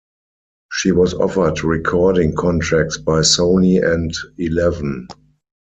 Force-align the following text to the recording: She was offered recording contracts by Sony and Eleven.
She 0.71 0.91
was 0.91 1.13
offered 1.13 1.63
recording 1.63 2.33
contracts 2.35 2.97
by 2.97 3.19
Sony 3.19 3.85
and 3.87 4.11
Eleven. 4.39 5.07